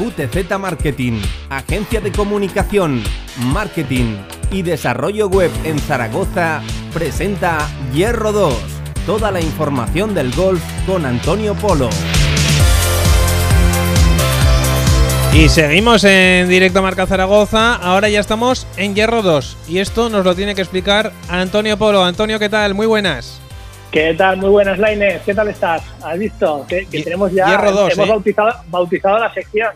QTZ 0.00 0.58
Marketing, 0.58 1.20
agencia 1.50 2.00
de 2.00 2.10
comunicación, 2.10 3.02
marketing 3.52 4.16
y 4.50 4.62
desarrollo 4.62 5.28
web 5.28 5.50
en 5.64 5.78
Zaragoza, 5.78 6.62
presenta 6.94 7.68
Hierro 7.92 8.32
2. 8.32 8.54
Toda 9.04 9.30
la 9.30 9.42
información 9.42 10.14
del 10.14 10.32
golf 10.34 10.62
con 10.86 11.04
Antonio 11.04 11.54
Polo. 11.54 11.90
Y 15.34 15.50
seguimos 15.50 16.02
en 16.04 16.48
directo 16.48 16.80
Marca 16.80 17.06
Zaragoza. 17.06 17.74
Ahora 17.74 18.08
ya 18.08 18.20
estamos 18.20 18.66
en 18.78 18.94
Hierro 18.94 19.20
2. 19.20 19.58
Y 19.68 19.80
esto 19.80 20.08
nos 20.08 20.24
lo 20.24 20.34
tiene 20.34 20.54
que 20.54 20.62
explicar 20.62 21.12
Antonio 21.28 21.76
Polo. 21.76 22.02
Antonio, 22.02 22.38
¿qué 22.38 22.48
tal? 22.48 22.72
Muy 22.72 22.86
buenas. 22.86 23.38
¿Qué 23.92 24.14
tal? 24.14 24.38
Muy 24.38 24.48
buenas, 24.48 24.78
Laines. 24.78 25.20
¿Qué 25.26 25.34
tal 25.34 25.48
estás? 25.48 25.82
¿Has 26.02 26.18
visto? 26.18 26.64
Que, 26.66 26.86
tenemos 26.86 27.32
ya. 27.32 27.48
Hierro 27.48 27.72
2, 27.72 27.92
hemos 27.92 28.06
¿eh? 28.06 28.10
bautizado, 28.10 28.52
bautizado 28.70 29.18
la 29.18 29.34
sección. 29.34 29.68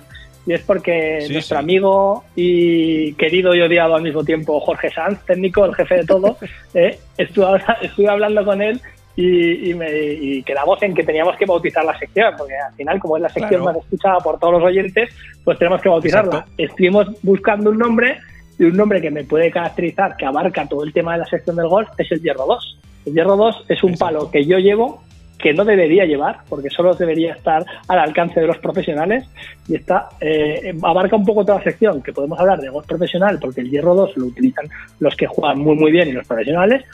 Y 0.46 0.52
es 0.52 0.60
porque 0.62 1.22
Sí, 1.26 1.32
nuestro 1.32 1.56
sí. 1.58 1.62
amigo 1.62 2.24
y 2.36 3.14
querido 3.14 3.54
y 3.54 3.60
odiado 3.62 3.94
al 3.94 4.02
mismo 4.02 4.24
tiempo, 4.24 4.60
Jorge 4.60 4.90
Sanz, 4.90 5.24
técnico, 5.24 5.64
el 5.64 5.74
jefe 5.74 5.96
de 5.96 6.04
todo, 6.04 6.36
eh, 6.74 6.98
estuve, 7.16 7.46
habla- 7.46 7.78
estuve 7.80 8.08
hablando 8.08 8.44
con 8.44 8.60
él 8.60 8.80
y, 9.16 9.70
y 9.70 9.74
me, 9.74 9.86
y 9.90 10.42
quedamos 10.42 10.82
en 10.82 10.92
que 10.94 11.02
teníamos 11.04 11.36
que 11.36 11.46
bautizar 11.46 11.84
la 11.84 11.96
sección, 11.98 12.34
porque 12.36 12.54
al 12.56 12.74
final, 12.74 12.98
como 13.00 13.16
es 13.16 13.22
la 13.22 13.28
sección 13.28 13.62
Claro. 13.62 13.64
más 13.64 13.76
escuchada 13.84 14.18
por 14.18 14.38
todos 14.38 14.54
los 14.54 14.62
oyentes, 14.64 15.10
pues 15.44 15.58
tenemos 15.58 15.80
que 15.80 15.88
bautizarla. 15.88 16.38
Exacto. 16.40 16.52
Estuvimos 16.58 17.06
buscando 17.22 17.70
un 17.70 17.78
nombre 17.78 18.18
y 18.58 18.64
un 18.64 18.76
nombre 18.76 19.00
que 19.00 19.10
me 19.10 19.24
puede 19.24 19.50
caracterizar, 19.50 20.16
que 20.16 20.26
abarca 20.26 20.66
todo 20.68 20.84
el 20.84 20.92
tema 20.92 21.12
de 21.14 21.20
la 21.20 21.26
sección 21.26 21.56
del 21.56 21.68
golf, 21.68 21.88
es 21.96 22.10
el 22.12 22.20
Hierro 22.20 22.44
2. 22.46 22.78
El 23.06 23.14
Hierro 23.14 23.36
2 23.36 23.64
es 23.68 23.82
un 23.82 23.90
Exacto. 23.92 24.04
palo 24.18 24.30
que 24.30 24.44
yo 24.44 24.58
llevo 24.58 25.02
que 25.38 25.52
no 25.52 25.64
debería 25.64 26.04
llevar, 26.04 26.38
porque 26.48 26.70
solo 26.70 26.94
debería 26.94 27.34
estar 27.34 27.64
al 27.88 27.98
alcance 27.98 28.40
de 28.40 28.46
los 28.46 28.58
profesionales, 28.58 29.26
y 29.68 29.74
está 29.74 30.08
eh, 30.20 30.74
abarca 30.82 31.16
un 31.16 31.24
poco 31.24 31.44
toda 31.44 31.58
la 31.58 31.64
sección, 31.64 32.02
que 32.02 32.12
podemos 32.12 32.38
hablar 32.38 32.60
de 32.60 32.68
golf 32.68 32.86
profesional, 32.86 33.38
porque 33.40 33.60
el 33.60 33.70
hierro 33.70 33.94
2 33.94 34.16
lo 34.16 34.26
utilizan 34.26 34.66
los 35.00 35.14
que 35.16 35.26
juegan 35.26 35.58
muy 35.58 35.76
muy 35.76 35.92
bien 35.92 36.08
y 36.08 36.12
los 36.12 36.26
profesionales, 36.26 36.84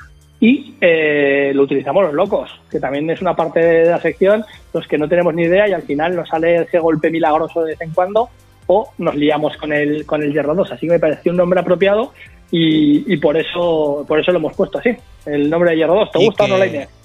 y 0.40 0.74
eh, 0.80 1.52
lo 1.54 1.64
utilizamos 1.64 2.02
los 2.04 2.14
locos, 2.14 2.50
que 2.70 2.80
también 2.80 3.08
es 3.10 3.20
una 3.20 3.36
parte 3.36 3.60
de 3.60 3.90
la 3.90 4.00
sección, 4.00 4.44
los 4.72 4.86
que 4.88 4.96
no 4.96 5.08
tenemos 5.08 5.34
ni 5.34 5.42
idea 5.42 5.68
y 5.68 5.72
al 5.72 5.82
final 5.82 6.16
nos 6.16 6.28
sale 6.28 6.62
ese 6.62 6.78
golpe 6.78 7.10
milagroso 7.10 7.60
de 7.62 7.72
vez 7.72 7.80
en 7.82 7.90
cuando, 7.90 8.30
o 8.66 8.90
nos 8.98 9.14
liamos 9.16 9.56
con 9.58 9.72
el, 9.72 10.06
con 10.06 10.22
el 10.22 10.32
hierro 10.32 10.54
2, 10.54 10.72
así 10.72 10.86
que 10.86 10.94
me 10.94 10.98
pareció 10.98 11.30
un 11.32 11.38
nombre 11.38 11.60
apropiado 11.60 12.12
y, 12.50 13.12
y 13.12 13.16
por 13.18 13.36
eso 13.36 14.04
por 14.08 14.18
eso 14.18 14.32
lo 14.32 14.38
hemos 14.38 14.54
puesto 14.54 14.78
así, 14.78 14.90
el 15.26 15.50
nombre 15.50 15.70
de 15.70 15.76
hierro 15.76 15.94
2. 15.94 16.10
¿Te 16.10 16.22
Y 16.22 16.26
gusta 16.26 16.44
o 16.44 16.48
no, 16.48 16.56
Lainez? 16.56 16.99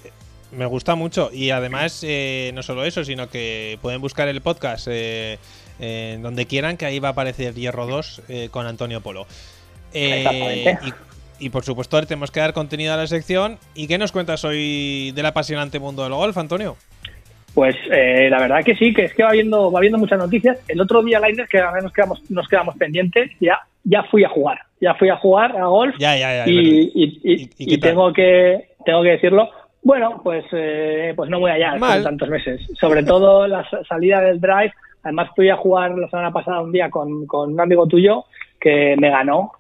Me 0.58 0.66
gusta 0.66 0.95
mucho. 0.95 1.30
Y 1.34 1.50
además, 1.52 2.03
eh, 2.08 2.52
no 2.53 2.64
solo 2.64 2.86
eso, 2.86 3.03
sino 3.03 3.30
que 3.30 3.78
pueden 3.81 4.02
buscar 4.02 4.28
el 4.28 4.42
podcast 4.42 4.88
eh, 4.89 5.38
donde 6.22 6.45
quieran, 6.45 6.78
que 6.78 6.86
ahí 6.86 7.00
va 7.00 7.09
a 7.09 7.11
aparecer 7.11 7.53
Hierro 7.53 7.86
2 7.88 8.22
eh, 8.30 8.50
con 8.52 8.66
Antonio 8.66 9.02
Polo. 9.02 9.26
Eh, 9.94 10.17
Exactamente. 10.20 10.78
y, 11.39 11.45
y, 11.45 11.50
por 11.50 11.64
supuesto, 11.64 12.02
tenemos 12.06 12.31
que 12.31 12.39
dar 12.39 12.53
contenido 12.53 12.94
a 12.94 12.98
la 12.98 13.08
sección. 13.08 13.58
¿Y 13.73 13.88
qué 13.88 13.98
nos 13.98 14.11
cuentas 14.11 14.45
hoy 14.45 15.11
del 15.14 15.26
apasionante 15.26 15.80
mundo 15.80 16.03
del 16.03 16.14
golf, 16.14 16.38
Antonio? 16.38 16.78
Pues 17.53 17.76
eh, 17.92 18.28
la 18.30 18.39
verdad 18.39 18.64
que 18.66 18.76
sí, 18.76 18.94
que 18.94 19.06
es 19.06 19.14
que 19.14 19.23
va 19.23 19.31
viendo, 19.31 19.72
va 19.72 19.80
viendo 19.80 19.98
muchas 19.98 20.20
noticias. 20.20 20.58
El 20.67 20.80
otro 20.81 21.02
día, 21.03 21.20
Lainez, 21.20 21.48
que 21.50 21.59
nos 21.81 21.94
quedamos, 21.94 22.22
nos 22.30 22.48
quedamos 22.50 22.76
pendientes, 22.78 23.31
ya, 23.39 23.59
ya 23.86 24.03
fui 24.03 24.23
a 24.26 24.30
jugar. 24.30 24.59
Ya 24.81 24.94
fui 24.95 25.08
a 25.09 25.16
jugar 25.16 25.56
a 25.56 25.66
golf 25.67 25.95
Ya, 25.98 26.17
ya, 26.17 26.45
ya. 26.45 26.52
y, 26.52 26.92
y- 26.94 27.22
y- 27.23 27.50
¿Y- 27.58 27.78
tengo 27.78 28.11
que 28.14 28.70
tengo 28.86 29.02
que 29.03 29.09
decirlo. 29.11 29.50
Bueno, 29.86 30.19
pues 30.23 30.44
eh, 30.52 31.14
pues 31.16 31.30
no 31.30 31.39
muy 31.39 31.52
allá 31.52 31.73
después 31.73 31.97
de 31.97 32.03
tantos 32.03 32.28
meses. 32.28 32.59
Sobre 32.80 33.03
todo 33.03 33.47
la 33.47 33.69
sa- 33.69 33.83
salida 33.86 34.19
del 34.19 34.42
drive. 34.42 34.73
Además 35.03 35.30
fui 35.36 35.47
a 35.50 35.58
jugar 35.58 35.92
la 35.95 36.09
semana 36.09 36.33
pasada 36.33 36.61
un 36.61 36.72
día 36.72 36.89
con, 36.89 37.27
con 37.27 37.53
un 37.53 37.61
amigo 37.61 37.86
tuyo 37.88 38.25
que 38.59 38.95
me 38.97 39.11
ganó. 39.11 39.52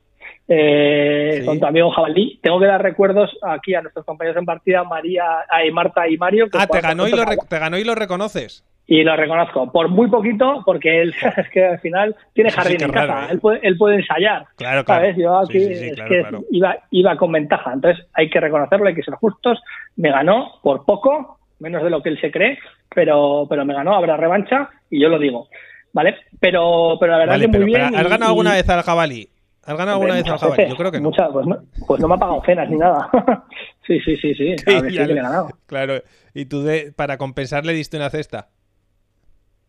eh, 0.47 1.37
Sí. 1.39 1.45
con 1.45 1.59
tu 1.59 1.65
amigo 1.67 1.91
Jabalí. 1.91 2.39
Tengo 2.41 2.59
que 2.59 2.65
dar 2.67 2.81
recuerdos 2.81 3.35
aquí 3.43 3.73
a 3.75 3.81
nuestros 3.81 4.05
compañeros 4.05 4.37
en 4.37 4.45
partida, 4.45 4.83
María, 4.83 5.23
ay, 5.49 5.71
Marta 5.71 6.07
y 6.07 6.17
Mario. 6.17 6.49
que 6.49 6.57
Ah, 6.59 6.67
te 6.67 6.81
ganó, 6.81 7.07
y 7.07 7.11
lo 7.11 7.23
te 7.47 7.59
ganó 7.59 7.77
y 7.77 7.83
lo 7.83 7.93
reconoces. 7.95 8.63
Y 8.87 9.03
lo 9.03 9.15
reconozco. 9.15 9.71
Por 9.71 9.89
muy 9.89 10.09
poquito, 10.09 10.61
porque 10.65 11.01
él 11.01 11.13
es 11.37 11.49
que 11.49 11.65
al 11.65 11.79
final 11.79 12.15
tiene 12.33 12.49
Eso 12.49 12.57
jardín 12.61 12.81
en 12.83 12.89
es 12.89 12.95
raro, 12.95 13.07
casa. 13.13 13.25
¿eh? 13.25 13.29
Él, 13.31 13.39
puede, 13.39 13.59
él 13.67 13.77
puede 13.77 13.95
ensayar. 13.95 14.45
Claro, 14.57 14.85
claro. 14.85 15.01
¿Sabes? 15.01 15.17
Yo 15.17 15.37
aquí 15.39 15.59
Sí, 15.59 15.67
sí, 15.67 15.75
sí, 15.75 15.85
es 15.87 15.95
claro, 15.95 16.09
que 16.09 16.19
claro. 16.21 16.43
Iba, 16.51 16.77
iba 16.91 17.15
con 17.17 17.31
ventaja. 17.31 17.73
Entonces 17.73 18.05
hay 18.13 18.29
que 18.29 18.39
reconocerlo, 18.39 18.87
hay 18.87 18.95
que 18.95 19.03
ser 19.03 19.15
justos. 19.15 19.59
Me 19.95 20.11
ganó 20.11 20.59
por 20.61 20.85
poco, 20.85 21.39
menos 21.59 21.83
de 21.83 21.89
lo 21.89 22.01
que 22.03 22.09
él 22.09 22.19
se 22.21 22.31
cree, 22.31 22.59
pero, 22.93 23.45
pero 23.49 23.65
me 23.65 23.73
ganó. 23.73 23.95
Habrá 23.95 24.17
revancha 24.17 24.69
y 24.89 25.01
yo 25.01 25.09
lo 25.09 25.17
digo. 25.19 25.47
¿Vale? 25.93 26.15
Pero, 26.39 26.97
pero 26.99 27.13
la 27.13 27.17
verdad 27.19 27.33
Vale, 27.35 27.45
que 27.49 27.57
muy 27.59 27.71
pero, 27.71 27.83
bien. 27.89 27.95
¿has 27.95 28.03
ganado 28.09 28.25
y- 28.25 28.33
alguna 28.33 28.53
vez 28.53 28.67
al 28.69 28.81
jabalí? 28.83 29.29
¿Has 29.63 29.77
ganado 29.77 29.93
alguna 29.97 30.15
vez 30.15 30.27
al 30.27 30.37
jabalí? 30.37 30.57
veces, 30.57 30.69
Yo 30.73 30.77
creo 30.77 30.91
que 30.91 30.97
no. 30.99 31.09
muchas, 31.09 31.29
pues, 31.31 31.47
no 31.47 31.57
pues 31.87 31.99
no 32.01 32.07
me 32.09 32.13
ha 32.13 32.17
pagado 32.17 32.43
cenas 32.45 32.69
ni 32.69 32.75
nada. 32.77 33.09
sí, 33.87 33.99
sí, 34.01 34.15
sí, 34.17 34.35
sí. 34.35 34.55
Claro 34.63 34.83
que 34.83 34.89
sí 34.91 34.97
que 34.97 35.05
le 35.07 35.13
he 35.13 35.15
ganado. 35.15 35.49
Claro, 35.65 35.93
y 36.35 36.45
tú 36.45 36.61
de, 36.63 36.91
para 36.95 37.17
compensar 37.17 37.65
le 37.65 37.73
diste 37.73 37.95
una 37.97 38.09
cesta. 38.11 38.49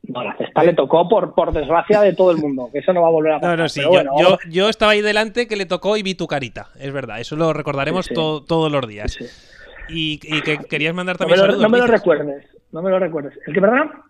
No, 0.08 0.22
la 0.22 0.36
cesta 0.36 0.62
le 0.62 0.72
tocó 0.74 1.08
por, 1.08 1.34
por 1.34 1.52
desgracia 1.52 2.00
de 2.00 2.12
todo 2.14 2.30
el 2.30 2.36
mundo, 2.38 2.68
que 2.72 2.78
eso 2.78 2.92
no 2.92 3.02
va 3.02 3.08
a 3.08 3.10
volver 3.10 3.32
a 3.32 3.34
No, 3.36 3.40
pasar. 3.40 3.58
no, 3.58 3.68
sí, 3.68 3.80
pero 3.80 3.88
yo, 3.88 3.92
bueno, 3.92 4.12
yo, 4.18 4.24
vamos- 4.24 4.40
yo 4.48 4.68
estaba 4.68 4.92
ahí 4.92 5.00
delante 5.02 5.48
que 5.48 5.56
le 5.56 5.66
tocó 5.66 5.96
y 5.96 6.02
vi 6.02 6.14
tu 6.14 6.26
carita, 6.26 6.68
es 6.78 6.92
verdad, 6.92 7.18
eso 7.20 7.34
lo 7.36 7.52
recordaremos 7.52 8.06
Sí, 8.06 8.10
sí. 8.10 8.14
to- 8.14 8.44
todos 8.44 8.70
los 8.70 8.86
días. 8.86 9.12
Sí, 9.12 9.24
sí. 9.26 9.52
Y, 9.88 10.20
y 10.36 10.42
que 10.42 10.58
querías 10.58 10.94
mandar 10.94 11.16
No 11.18 11.26
me, 11.26 11.34
también 11.34 11.38
lo, 11.38 11.52
saludos. 11.52 11.62
no 11.62 11.68
me 11.68 11.78
lo 11.78 11.86
recuerdes, 11.86 12.46
no 12.72 12.82
me 12.82 12.90
lo 12.90 12.98
recuerdes. 12.98 13.38
¿El 13.46 13.54
que 13.54 13.60
perdona? 13.60 14.02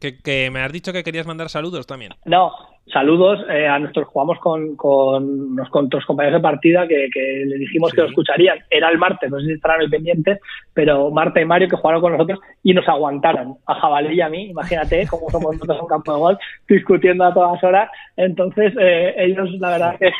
Que, 0.00 0.18
que 0.18 0.50
me 0.50 0.60
has 0.60 0.72
dicho 0.72 0.92
que 0.92 1.02
querías 1.04 1.26
mandar 1.26 1.48
saludos 1.48 1.86
también. 1.86 2.12
No, 2.24 2.52
saludos 2.86 3.40
eh, 3.48 3.66
a 3.66 3.78
nuestros 3.78 4.06
jugamos 4.08 4.38
con, 4.40 4.76
con, 4.76 5.56
los- 5.56 5.68
con 5.70 5.84
nuestros 5.84 6.04
compañeros 6.04 6.40
de 6.40 6.42
partida 6.42 6.86
que, 6.86 7.08
que 7.12 7.44
le 7.46 7.56
dijimos 7.56 7.90
Sí. 7.90 7.96
que 7.96 8.02
lo 8.02 8.08
escucharían. 8.08 8.58
Era 8.70 8.90
el 8.90 8.98
martes, 8.98 9.30
no 9.30 9.38
sé 9.40 9.46
si 9.46 9.52
estarán 9.52 9.80
hoy 9.80 9.88
pendientes, 9.90 10.38
pero 10.74 11.10
Marta 11.10 11.40
y 11.40 11.44
Mario 11.44 11.68
que 11.68 11.76
jugaron 11.76 12.00
con 12.02 12.12
nosotros 12.12 12.38
y 12.62 12.74
nos 12.74 12.86
aguantaron 12.88 13.54
a 13.66 13.74
Jabalí 13.74 14.14
y 14.16 14.20
a 14.20 14.28
mí. 14.28 14.50
Imagínate 14.50 15.06
cómo 15.10 15.30
somos 15.30 15.54
nosotros 15.54 15.78
en 15.80 15.86
campo 15.86 16.12
de 16.12 16.18
golf 16.18 16.38
discutiendo 16.68 17.24
a 17.24 17.34
todas 17.34 17.62
horas. 17.64 17.90
Entonces, 18.16 18.72
eh, 18.80 19.14
ellos, 19.18 19.50
la 19.58 19.70
verdad, 19.70 19.98
que, 19.98 20.10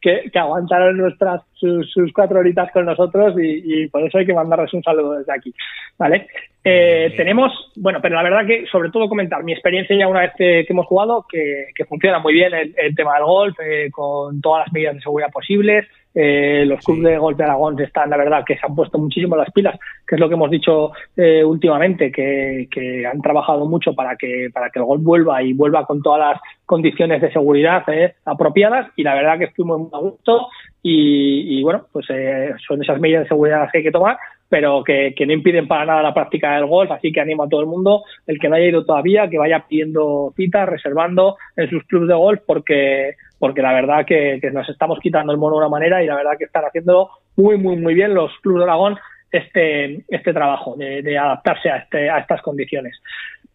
que, 0.00 0.30
que 0.30 0.38
aguantaron 0.38 0.96
nuestras 0.96 1.42
sus, 1.54 1.90
sus 1.92 2.12
cuatro 2.12 2.40
horitas 2.40 2.70
con 2.72 2.86
nosotros 2.86 3.34
y, 3.40 3.82
y 3.84 3.88
por 3.88 4.02
eso 4.02 4.18
hay 4.18 4.26
que 4.26 4.34
mandarles 4.34 4.72
un 4.74 4.82
saludo 4.82 5.18
desde 5.18 5.32
aquí. 5.32 5.54
¿Vale? 5.98 6.26
Eh, 6.64 7.12
tenemos, 7.16 7.52
bueno, 7.76 7.98
pero 8.00 8.14
la 8.16 8.22
verdad 8.22 8.46
que 8.46 8.66
sobre 8.70 8.90
todo 8.90 9.08
comentar 9.08 9.42
mi 9.42 9.52
experiencia 9.52 9.96
ya 9.96 10.06
una 10.08 10.20
vez 10.20 10.30
que, 10.36 10.64
que 10.66 10.72
hemos 10.72 10.86
jugado, 10.86 11.24
que, 11.28 11.66
que 11.74 11.84
funciona 11.84 12.11
muy 12.20 12.34
bien 12.34 12.52
el, 12.54 12.74
el 12.76 12.94
tema 12.94 13.14
del 13.14 13.24
golf, 13.24 13.56
eh, 13.60 13.90
con 13.90 14.40
todas 14.40 14.66
las 14.66 14.72
medidas 14.72 14.94
de 14.94 15.00
seguridad 15.00 15.30
posibles. 15.30 15.86
Eh, 16.14 16.64
los 16.66 16.84
clubes 16.84 17.04
de 17.04 17.18
golf 17.18 17.38
de 17.38 17.44
Aragón 17.44 17.80
están, 17.80 18.10
la 18.10 18.18
verdad, 18.18 18.44
que 18.44 18.56
se 18.56 18.66
han 18.66 18.74
puesto 18.74 18.98
muchísimo 18.98 19.34
las 19.34 19.50
pilas, 19.50 19.78
que 20.06 20.16
es 20.16 20.20
lo 20.20 20.28
que 20.28 20.34
hemos 20.34 20.50
dicho 20.50 20.92
eh, 21.16 21.42
últimamente, 21.42 22.12
que, 22.12 22.68
que 22.70 23.06
han 23.06 23.22
trabajado 23.22 23.64
mucho 23.64 23.94
para 23.94 24.16
que, 24.16 24.50
para 24.52 24.68
que 24.68 24.78
el 24.78 24.84
golf 24.84 25.02
vuelva 25.02 25.42
y 25.42 25.54
vuelva 25.54 25.86
con 25.86 26.02
todas 26.02 26.20
las 26.20 26.40
condiciones 26.66 27.22
de 27.22 27.32
seguridad 27.32 27.82
eh, 27.88 28.14
apropiadas. 28.24 28.90
Y 28.96 29.02
la 29.02 29.14
verdad 29.14 29.38
que 29.38 29.44
estuvimos 29.44 29.80
muy 29.80 29.90
a 29.92 29.98
gusto. 29.98 30.48
Y, 30.82 31.58
y, 31.58 31.62
bueno, 31.62 31.86
pues 31.92 32.06
eh, 32.10 32.54
son 32.66 32.82
esas 32.82 33.00
medidas 33.00 33.22
de 33.22 33.28
seguridad 33.28 33.60
las 33.60 33.72
que 33.72 33.78
hay 33.78 33.84
que 33.84 33.92
tomar 33.92 34.18
pero 34.52 34.84
que, 34.84 35.14
que 35.16 35.24
no 35.24 35.32
impiden 35.32 35.66
para 35.66 35.86
nada 35.86 36.02
la 36.02 36.12
práctica 36.12 36.54
del 36.54 36.66
golf, 36.66 36.90
así 36.90 37.10
que 37.10 37.22
animo 37.22 37.44
a 37.44 37.48
todo 37.48 37.62
el 37.62 37.66
mundo, 37.66 38.04
el 38.26 38.38
que 38.38 38.50
no 38.50 38.56
haya 38.56 38.66
ido 38.66 38.84
todavía, 38.84 39.26
que 39.30 39.38
vaya 39.38 39.64
pidiendo 39.66 40.30
citas, 40.36 40.68
reservando 40.68 41.38
en 41.56 41.70
sus 41.70 41.82
clubes 41.84 42.08
de 42.08 42.14
golf, 42.14 42.42
porque, 42.46 43.14
porque 43.38 43.62
la 43.62 43.72
verdad 43.72 44.04
que, 44.04 44.40
que 44.42 44.50
nos 44.50 44.68
estamos 44.68 44.98
quitando 45.00 45.32
el 45.32 45.38
mono 45.38 45.54
de 45.54 45.60
una 45.60 45.70
manera 45.70 46.04
y 46.04 46.06
la 46.06 46.16
verdad 46.16 46.32
que 46.38 46.44
están 46.44 46.66
haciendo 46.66 47.08
muy, 47.34 47.56
muy, 47.56 47.76
muy 47.76 47.94
bien 47.94 48.12
los 48.12 48.30
clubes 48.42 48.58
de 48.58 48.64
Aragón 48.64 48.98
este, 49.30 50.04
este 50.08 50.34
trabajo 50.34 50.76
de, 50.76 51.00
de 51.00 51.16
adaptarse 51.16 51.70
a, 51.70 51.78
este, 51.78 52.10
a 52.10 52.18
estas 52.18 52.42
condiciones. 52.42 53.00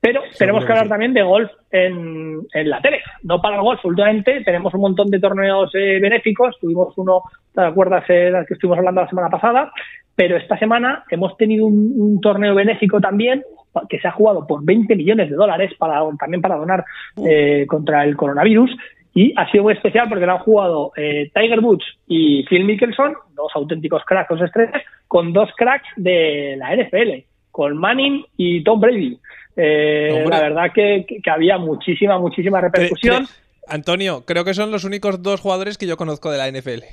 Pero 0.01 0.21
tenemos 0.35 0.65
que 0.65 0.71
hablar 0.71 0.89
también 0.89 1.13
de 1.13 1.21
golf 1.21 1.51
en, 1.69 2.39
en 2.53 2.69
la 2.71 2.81
tele, 2.81 3.01
no 3.21 3.39
para 3.39 3.57
el 3.57 3.61
golf. 3.61 3.85
Últimamente 3.85 4.41
tenemos 4.43 4.73
un 4.73 4.81
montón 4.81 5.11
de 5.11 5.19
torneos 5.19 5.69
eh, 5.75 5.99
benéficos. 6.01 6.57
Tuvimos 6.59 6.97
uno, 6.97 7.21
¿te 7.53 7.61
acuerdas 7.61 8.03
eh, 8.09 8.31
que 8.47 8.55
estuvimos 8.55 8.79
hablando 8.79 9.01
la 9.01 9.09
semana 9.09 9.29
pasada? 9.29 9.71
Pero 10.17 10.35
esta 10.35 10.59
semana 10.59 11.05
hemos 11.09 11.37
tenido 11.37 11.65
un, 11.65 11.93
un 11.95 12.19
torneo 12.19 12.53
benéfico 12.53 12.99
también 12.99 13.43
que 13.89 13.99
se 13.99 14.07
ha 14.07 14.11
jugado 14.11 14.45
por 14.47 14.63
20 14.63 14.95
millones 14.95 15.29
de 15.29 15.35
dólares 15.35 15.71
para, 15.77 16.01
también 16.19 16.41
para 16.41 16.55
donar 16.55 16.85
eh, 17.25 17.65
contra 17.67 18.03
el 18.03 18.15
coronavirus. 18.15 18.71
Y 19.13 19.33
ha 19.35 19.49
sido 19.49 19.63
muy 19.63 19.73
especial 19.73 20.07
porque 20.09 20.25
lo 20.25 20.33
han 20.33 20.39
jugado 20.39 20.91
eh, 20.95 21.31
Tiger 21.33 21.59
Woods 21.59 21.85
y 22.07 22.43
Phil 22.43 22.65
Mickelson, 22.65 23.13
dos 23.35 23.51
auténticos 23.55 24.03
cracks, 24.05 24.29
dos 24.29 24.41
estrellas, 24.41 24.83
con 25.07 25.33
dos 25.33 25.49
cracks 25.57 25.87
de 25.95 26.55
la 26.57 26.75
NFL, 26.75 27.25
con 27.51 27.77
Manning 27.77 28.25
y 28.37 28.63
Tom 28.63 28.79
Brady. 28.79 29.17
Eh, 29.55 30.23
la 30.29 30.41
verdad 30.41 30.71
que, 30.73 31.05
había 31.31 31.57
muchísima, 31.57 32.19
muchísima 32.19 32.61
repercusión. 32.61 33.25
Antonio, 33.67 34.23
creo 34.25 34.45
que 34.45 34.53
son 34.53 34.71
los 34.71 34.83
únicos 34.83 35.23
dos 35.23 35.41
jugadores 35.41 35.79
que 35.79 35.87
yo 35.87 35.97
conozco 35.97 36.31
de 36.31 36.37
la 36.37 36.51
NFL. 36.51 36.83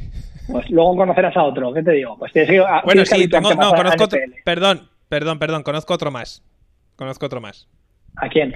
Pues 0.50 0.70
luego 0.70 0.96
conocerás 0.96 1.36
a 1.36 1.42
otro, 1.42 1.72
¿qué 1.72 1.82
te 1.82 1.92
digo? 1.92 2.16
Pues 2.18 2.32
tienes 2.32 2.50
que, 2.50 2.64
Bueno, 2.84 3.04
sí, 3.04 3.28
tengo, 3.28 3.54
no, 3.54 3.72
conozco 3.72 4.04
otro, 4.04 4.18
perdón, 4.44 4.88
perdón, 5.08 5.38
perdón, 5.38 5.62
conozco 5.62 5.94
otro 5.94 6.10
más. 6.10 6.42
Conozco 6.96 7.26
otro 7.26 7.40
más. 7.40 7.68
¿A 8.16 8.28
quién? 8.28 8.54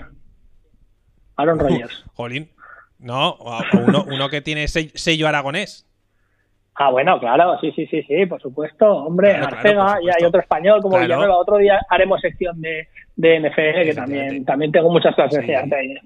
Aaron 1.37 1.59
Rodgers. 1.59 2.05
Jolín. 2.15 2.51
No, 2.99 3.39
uno, 3.87 4.05
uno 4.09 4.29
que 4.29 4.41
tiene 4.41 4.67
sello 4.69 5.29
aragonés. 5.29 5.89
Ah, 6.81 6.91
bueno, 6.91 7.19
claro, 7.19 7.59
sí, 7.61 7.73
sí, 7.75 7.87
sí, 7.87 8.05
sí, 8.05 8.27
por 8.27 8.41
supuesto. 8.41 8.87
Hombre, 8.87 9.35
Arcega 9.35 9.99
y 10.01 10.09
hay 10.09 10.25
otro 10.25 10.41
español 10.41 10.81
como 10.81 10.99
Villanueva. 10.99 11.37
Otro 11.37 11.57
día 11.57 11.81
haremos 11.89 12.21
sección 12.21 12.61
de, 12.61 12.87
de 13.17 13.41
NFL 13.41 13.83
que 13.85 13.95
también, 13.95 14.45
también 14.45 14.71
tengo 14.71 14.89
muchas 14.89 15.13
clases 15.17 15.45
de 15.45 15.57
ahí. 15.57 15.97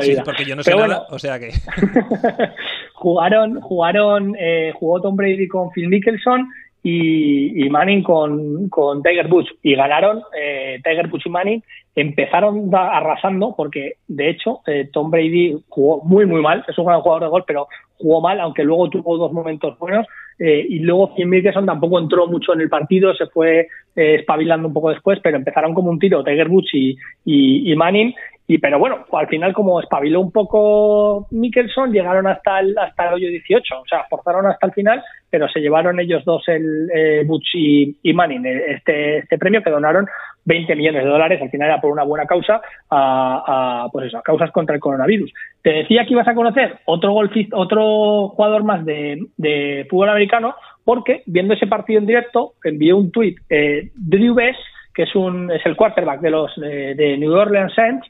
Sí, 0.00 0.16
porque 0.24 0.44
yo 0.46 0.56
no 0.56 0.62
sé 0.62 0.74
nada, 0.74 1.06
o 1.10 1.18
sea 1.18 1.38
que. 1.38 1.50
jugaron, 3.04 3.60
jugaron, 3.60 4.34
eh, 4.38 4.72
jugó 4.74 4.98
Tom 5.02 5.14
Brady 5.14 5.46
con 5.46 5.70
Phil 5.72 5.90
Mickelson 5.90 6.48
y, 6.82 7.68
Manning 7.68 8.02
con, 8.02 8.70
con, 8.70 9.02
Tiger 9.02 9.30
Woods. 9.30 9.50
Y 9.62 9.74
ganaron 9.74 10.22
eh, 10.38 10.80
Tiger 10.82 11.10
Woods 11.10 11.26
y 11.26 11.28
Manning. 11.28 11.62
Empezaron 11.94 12.74
arrasando 12.74 13.54
porque 13.54 13.96
de 14.08 14.30
hecho 14.30 14.60
eh, 14.66 14.88
Tom 14.90 15.10
Brady 15.10 15.54
jugó 15.68 16.02
muy 16.02 16.24
muy 16.24 16.40
mal. 16.40 16.64
Es 16.66 16.78
un 16.78 16.86
gran 16.86 17.02
jugador 17.02 17.24
de 17.24 17.28
golf 17.28 17.44
pero 17.46 17.68
jugó 17.96 18.20
mal 18.20 18.40
aunque 18.40 18.64
luego 18.64 18.90
tuvo 18.90 19.16
dos 19.16 19.32
momentos 19.32 19.78
buenos 19.78 20.06
eh, 20.38 20.66
y 20.68 20.80
luego 20.80 21.14
Phil 21.14 21.26
Mickelson 21.26 21.66
tampoco 21.66 21.98
entró 21.98 22.26
mucho 22.26 22.54
en 22.54 22.60
el 22.60 22.68
partido 22.68 23.14
se 23.14 23.26
fue 23.26 23.68
espabilando 23.94 24.66
un 24.66 24.74
poco 24.74 24.90
después 24.90 25.20
pero 25.22 25.36
empezaron 25.36 25.74
como 25.74 25.90
un 25.90 25.98
tiro 25.98 26.24
Tiger 26.24 26.48
Woods 26.48 26.70
y, 26.74 26.96
y 27.24 27.76
Manning 27.76 28.12
y 28.46 28.58
pero 28.58 28.78
bueno, 28.78 29.06
al 29.12 29.26
final 29.28 29.54
como 29.54 29.80
espabiló 29.80 30.20
un 30.20 30.30
poco 30.30 31.26
Mickelson, 31.30 31.92
llegaron 31.92 32.26
hasta 32.26 32.60
el 32.60 32.76
hasta 32.76 33.08
el 33.08 33.14
hoyo 33.14 33.28
18, 33.28 33.80
o 33.80 33.86
sea, 33.86 34.04
forzaron 34.10 34.46
hasta 34.46 34.66
el 34.66 34.72
final, 34.72 35.02
pero 35.30 35.48
se 35.48 35.60
llevaron 35.60 35.98
ellos 35.98 36.24
dos 36.26 36.46
el 36.48 36.90
eh, 36.94 37.24
Butch 37.24 37.54
y, 37.54 38.12
Manning 38.12 38.44
este 38.44 39.18
este 39.18 39.38
premio 39.38 39.62
que 39.62 39.70
donaron 39.70 40.06
20 40.44 40.76
millones 40.76 41.04
de 41.04 41.10
dólares, 41.10 41.40
al 41.40 41.50
final 41.50 41.68
era 41.68 41.80
por 41.80 41.90
una 41.90 42.04
buena 42.04 42.26
causa 42.26 42.60
a, 42.90 43.88
pues 43.92 44.06
eso, 44.06 44.18
a 44.18 44.22
causas 44.22 44.50
contra 44.50 44.74
el 44.74 44.80
coronavirus. 44.80 45.32
Te 45.62 45.70
decía 45.70 46.04
que 46.04 46.12
ibas 46.12 46.28
a 46.28 46.34
conocer 46.34 46.78
otro 46.84 47.12
golfista, 47.12 47.56
otro 47.56 48.28
jugador 48.28 48.64
más 48.64 48.84
de, 48.84 49.26
de 49.36 49.86
fútbol 49.88 50.10
americano, 50.10 50.54
porque 50.84 51.22
viendo 51.26 51.54
ese 51.54 51.66
partido 51.66 52.00
en 52.00 52.06
directo 52.06 52.52
envió 52.62 52.96
un 52.96 53.10
tuit 53.10 53.38
eh, 53.48 53.90
Drew 53.94 54.34
Bess, 54.34 54.56
que 54.94 55.04
es 55.04 55.14
un 55.16 55.50
es 55.50 55.64
el 55.66 55.76
quarterback 55.76 56.20
de 56.20 56.30
los 56.30 56.54
de 56.56 57.16
New 57.18 57.32
Orleans 57.32 57.74
Saints 57.74 58.06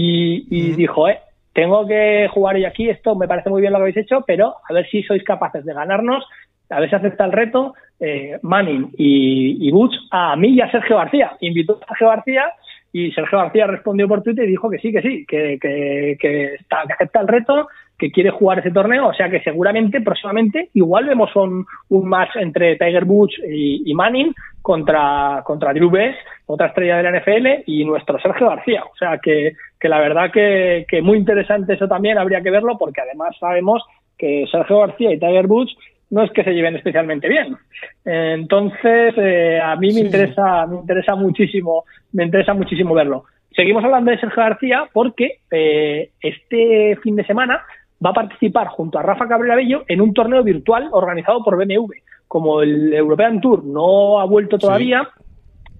y, 0.00 0.74
dijo, 0.74 1.08
eh, 1.08 1.18
tengo 1.52 1.84
que 1.84 2.28
jugar 2.32 2.54
hoy 2.54 2.64
aquí, 2.64 2.88
esto 2.88 3.16
me 3.16 3.26
parece 3.26 3.50
muy 3.50 3.60
bien 3.60 3.72
lo 3.72 3.78
que 3.78 3.82
habéis 3.82 3.96
hecho, 3.96 4.22
pero 4.24 4.54
a 4.68 4.72
ver 4.72 4.88
si 4.88 5.02
sois 5.02 5.24
capaces 5.24 5.64
de 5.64 5.74
ganarnos, 5.74 6.24
a 6.70 6.80
ver 6.80 6.88
si 6.88 6.96
acepta 6.96 7.24
el 7.24 7.32
reto, 7.32 7.74
eh, 8.00 8.38
Manning 8.42 8.90
y, 8.96 9.68
y 9.68 9.70
Butch, 9.70 9.94
a 10.10 10.36
mí 10.36 10.48
y 10.48 10.60
a 10.60 10.70
Sergio 10.70 10.96
García. 10.96 11.36
Invitó 11.40 11.78
a 11.82 11.86
Sergio 11.88 12.08
García 12.08 12.52
y 12.92 13.10
Sergio 13.12 13.38
García 13.38 13.66
respondió 13.66 14.08
por 14.08 14.22
Twitter 14.22 14.44
y 14.44 14.50
dijo 14.50 14.70
que 14.70 14.78
sí, 14.78 14.92
que 14.92 15.02
sí, 15.02 15.26
que, 15.26 15.58
que, 15.60 16.54
está, 16.54 16.84
que 16.86 16.92
acepta 16.94 17.20
el 17.20 17.28
reto, 17.28 17.68
que 17.98 18.10
quiere 18.10 18.30
jugar 18.30 18.60
ese 18.60 18.70
torneo, 18.70 19.08
o 19.08 19.14
sea 19.14 19.28
que 19.28 19.42
seguramente 19.42 20.00
próximamente 20.00 20.70
igual 20.74 21.06
vemos 21.06 21.34
un, 21.36 21.66
un 21.90 22.08
match 22.08 22.36
entre 22.36 22.76
Tiger 22.76 23.04
Woods 23.04 23.34
y, 23.46 23.92
Manning 23.92 24.32
contra, 24.62 25.42
contra 25.44 25.74
Drew 25.74 25.90
Bess, 25.90 26.16
otra 26.46 26.68
estrella 26.68 26.98
de 26.98 27.02
la 27.02 27.18
NFL, 27.18 27.62
y 27.66 27.84
nuestro 27.84 28.18
Sergio 28.20 28.48
García. 28.48 28.84
O 28.84 28.96
sea 28.96 29.18
que, 29.18 29.52
que 29.78 29.88
la 29.88 29.98
verdad 29.98 30.30
que, 30.30 30.86
que 30.88 31.02
muy 31.02 31.18
interesante 31.18 31.74
eso 31.74 31.88
también, 31.88 32.18
habría 32.18 32.40
que 32.40 32.50
verlo, 32.50 32.78
porque 32.78 33.00
además 33.00 33.36
sabemos 33.38 33.82
que 34.16 34.46
Sergio 34.50 34.80
García 34.80 35.12
y 35.12 35.18
Tiger 35.18 35.46
Woods 35.46 35.76
no 36.10 36.22
es 36.22 36.30
que 36.32 36.44
se 36.44 36.52
lleven 36.52 36.76
especialmente 36.76 37.28
bien. 37.28 37.56
Entonces, 38.04 39.14
eh, 39.16 39.60
a 39.62 39.76
mí 39.76 39.92
me 39.92 40.00
interesa, 40.00 40.66
me 40.66 40.76
interesa 40.76 41.14
muchísimo, 41.14 41.84
me 42.12 42.24
interesa 42.24 42.54
muchísimo 42.54 42.94
verlo. 42.94 43.24
Seguimos 43.54 43.84
hablando 43.84 44.10
de 44.10 44.20
Sergio 44.20 44.42
García 44.42 44.88
porque 44.92 45.40
eh, 45.50 46.10
este 46.20 46.96
fin 47.02 47.16
de 47.16 47.24
semana 47.24 47.62
va 48.04 48.10
a 48.10 48.14
participar 48.14 48.68
junto 48.68 48.98
a 48.98 49.02
Rafa 49.02 49.26
Cabrera 49.26 49.56
Bello 49.56 49.84
en 49.88 50.00
un 50.00 50.14
torneo 50.14 50.42
virtual 50.42 50.88
organizado 50.92 51.42
por 51.42 51.56
BMW. 51.56 51.92
Como 52.26 52.62
el 52.62 52.92
European 52.94 53.40
Tour 53.40 53.64
no 53.64 54.20
ha 54.20 54.24
vuelto 54.26 54.58
todavía, 54.58 55.08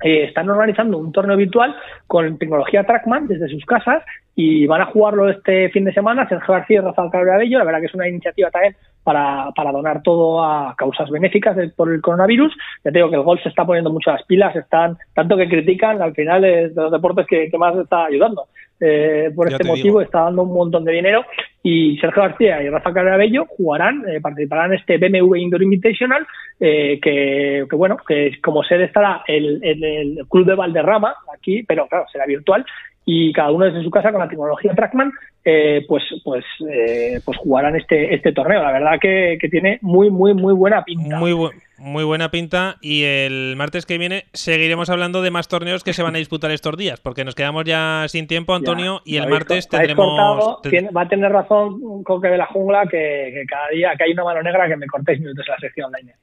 eh, 0.03 0.25
están 0.25 0.49
organizando 0.49 0.99
un 0.99 1.13
torneo 1.13 1.37
virtual 1.37 1.75
con 2.07 2.39
tecnología 2.39 2.85
Trackman 2.85 3.27
desde 3.27 3.49
sus 3.49 3.65
casas 3.65 4.03
y 4.41 4.69
van 4.69 4.81
a 4.81 4.87
jugarlo 4.87 5.29
este 5.29 5.69
fin 5.71 5.85
de 5.85 5.93
semana 5.93 6.29
Sergio 6.29 6.55
García 6.55 6.77
y 6.79 6.81
Rafael 6.81 7.11
Cabrera 7.11 7.39
Bello. 7.39 7.59
La 7.59 7.65
verdad 7.65 7.81
que 7.81 7.87
es 7.87 7.95
una 7.95 8.09
iniciativa 8.09 8.53
también 8.53 8.77
para, 9.03 9.51
para 9.51 9.73
donar 9.73 10.01
todo 10.05 10.45
a 10.45 10.77
causas 10.79 11.11
benéficas 11.11 11.57
por 11.75 11.93
el 11.93 12.01
coronavirus. 12.01 12.55
Ya 12.85 12.93
te 12.93 12.99
digo 12.99 13.11
que 13.11 13.17
el 13.17 13.23
golf 13.23 13.43
se 13.43 13.49
está 13.49 13.67
poniendo 13.67 13.91
mucho 13.91 14.13
las 14.13 14.23
pilas, 14.27 14.55
están 14.55 14.97
tanto 15.13 15.37
que 15.37 15.49
critican, 15.49 16.01
al 16.01 16.15
final 16.15 16.45
es 16.45 16.73
de 16.73 16.83
los 16.83 16.93
deportes 16.93 17.27
que, 17.27 17.51
más 17.59 17.77
está 17.79 18.05
ayudando. 18.05 18.45
Eh, 18.81 19.33
por 19.35 19.51
este 19.51 19.65
motivo 19.65 20.01
está 20.01 20.21
dando 20.21 20.43
un 20.43 20.55
montón 20.55 20.85
de 20.85 20.93
dinero 20.93 21.25
y 21.65 21.99
Sergio 21.99 22.23
García 22.23 22.63
y 22.63 22.69
Rafa 22.69 22.93
Carabello 22.93 23.45
jugarán, 23.47 24.05
eh, 24.09 24.21
participarán 24.21 24.73
en 24.73 24.79
este 24.79 24.99
BMW 24.99 25.35
Indoor 25.35 25.65
Invitational 25.65 26.25
eh, 26.61 27.01
que, 27.03 27.67
bueno, 27.73 27.97
que 28.07 28.41
como 28.41 28.63
sede 28.63 28.85
estará 28.85 29.25
el, 29.27 29.59
el, 29.65 30.21
Club 30.29 30.47
de 30.47 30.55
Valderrama 30.55 31.17
aquí, 31.35 31.65
pero 31.65 31.89
claro, 31.89 32.05
será 32.13 32.25
virtual 32.25 32.65
y 33.11 33.33
cada 33.33 33.51
uno 33.51 33.65
desde 33.65 33.83
su 33.83 33.91
casa 33.91 34.11
con 34.11 34.21
la 34.21 34.29
tecnología 34.29 34.75
Trackman 34.75 35.11
eh, 35.43 35.83
pues 35.89 36.03
pues 36.23 36.45
eh, 36.69 37.21
pues 37.25 37.39
jugarán 37.39 37.75
este 37.75 38.15
este 38.15 38.33
torneo. 38.33 38.63
La 38.63 38.71
verdad 38.71 38.99
que, 39.01 39.39
tiene 39.51 39.79
muy 39.81 40.11
muy 40.11 40.35
muy 40.35 40.53
buena 40.53 40.85
pinta. 40.85 41.19
Muy 41.19 41.35
muy 41.79 42.05
buena 42.05 42.31
pinta 42.31 42.77
y 42.83 43.05
el 43.05 43.55
martes 43.57 43.87
que 43.87 43.97
viene 43.97 44.25
seguiremos 44.35 44.91
hablando 44.91 45.23
de 45.23 45.31
más 45.31 45.49
torneos 45.49 45.85
que 45.85 45.95
se 45.95 46.03
van 46.03 46.17
a 46.17 46.19
disputar 46.19 46.51
estos 46.51 46.77
días 46.77 47.01
porque 47.01 47.25
nos 47.25 47.35
quedamos 47.35 47.65
ya 47.65 48.05
sin 48.09 48.27
tiempo 48.27 48.55
Antonio 48.55 49.01
y 49.07 49.17
el 49.17 49.29
martes 49.29 49.69
tendremos 49.69 50.61
va 50.95 51.03
a 51.03 51.09
tener 51.09 51.33
razón 51.33 52.03
Coque 52.03 52.29
de 52.29 52.37
la 52.37 52.47
jungla 52.47 52.87
que, 52.91 53.45
cada 53.49 53.69
día 53.69 53.93
que 53.97 54.05
hay 54.05 54.13
una 54.13 54.25
mano 54.25 54.43
negra 54.43 54.69
que 54.69 54.77
me 54.77 54.87
cortéis 54.87 55.21
minutos 55.21 55.47
en 55.49 55.53
la 55.53 55.59
sección 55.61 55.93
Lainez. 55.93 56.17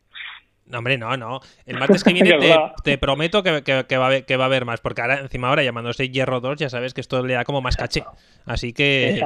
No, 0.68 0.80
hombre, 0.80 0.98
no, 0.98 1.16
no. 1.16 1.42
El 1.66 1.78
martes 1.78 2.04
que 2.04 2.14
viene 2.14 2.32
te, 2.84 2.98
prometo 2.98 3.44
que, 3.44 3.52
va 3.52 4.04
a 4.04 4.46
haber, 4.46 4.66
más, 4.66 4.82
porque 4.82 5.02
ahora, 5.02 5.20
encima 5.20 5.50
ahora 5.50 5.64
llamándose 5.64 6.10
Hierro 6.10 6.42
2, 6.42 6.58
ya 6.58 6.70
sabes 6.70 6.94
que 6.94 7.02
esto 7.02 7.24
le 7.24 7.36
da 7.36 7.44
como 7.44 7.62
más 7.62 7.78
caché. 7.78 8.04
Así 8.46 8.74
que, 8.74 9.24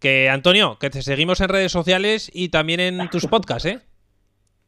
que 0.00 0.28
Antonio, 0.28 0.78
que 0.80 0.90
te 0.90 1.02
seguimos 1.02 1.40
en 1.40 1.48
redes 1.48 1.70
sociales 1.70 2.30
y 2.34 2.48
también 2.48 2.80
en 2.80 3.08
tus 3.08 3.26
podcasts, 3.28 3.66
¿eh? 3.66 3.78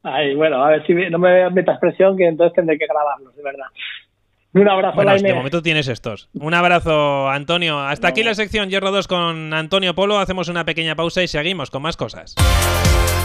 Ay, 0.05 0.35
bueno, 0.35 0.65
a 0.65 0.71
ver 0.71 0.87
si 0.87 0.95
no 0.95 1.19
me 1.19 1.49
metas 1.51 1.79
presión, 1.79 2.17
que 2.17 2.27
entonces 2.27 2.55
tendré 2.55 2.79
que 2.79 2.87
grabarlos, 2.87 3.35
de 3.37 3.43
verdad. 3.43 3.67
Un 4.55 4.69
abrazo, 4.69 4.97
bueno, 4.97 5.17
De 5.17 5.33
momento 5.33 5.63
tienes 5.63 5.89
estos. 5.89 6.29
Un 6.35 6.53
abrazo, 6.53 7.29
Antonio. 7.31 7.79
Hasta 7.81 8.09
aquí 8.09 8.23
la 8.23 8.35
sección 8.35 8.69
Hierro 8.69 8.91
2 8.91 9.09
con 9.09 9.55
Antonio 9.55 9.94
Polo. 9.94 10.19
Hacemos 10.19 10.49
una 10.49 10.67
pequeña 10.67 10.94
pausa 10.94 11.23
y 11.23 11.29
seguimos 11.29 11.70
con 11.70 11.81
más 11.81 11.96
cosas. 11.96 12.35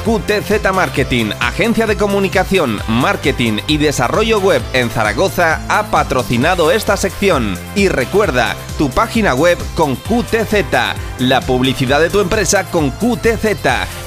QTZ 0.07 0.71
Marketing, 0.73 1.31
agencia 1.41 1.85
de 1.85 1.97
comunicación, 1.97 2.79
marketing 2.87 3.57
y 3.67 3.75
desarrollo 3.75 4.39
web 4.39 4.61
en 4.71 4.89
Zaragoza, 4.89 5.59
ha 5.67 5.91
patrocinado 5.91 6.71
esta 6.71 6.95
sección. 6.95 7.59
Y 7.75 7.89
recuerda, 7.89 8.55
tu 8.77 8.89
página 8.89 9.33
web 9.33 9.57
con 9.75 9.97
QTZ, 9.97 10.63
la 11.19 11.41
publicidad 11.41 11.99
de 11.99 12.09
tu 12.09 12.21
empresa 12.21 12.71
con 12.71 12.91
QTZ. 12.91 13.57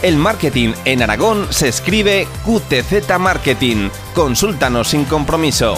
El 0.00 0.16
marketing 0.16 0.73
en 0.87 1.02
Aragón 1.02 1.47
se 1.50 1.69
escribe 1.69 2.26
QTZ 2.47 3.19
Marketing. 3.19 3.90
Consúltanos 4.14 4.88
sin 4.88 5.04
compromiso. 5.04 5.75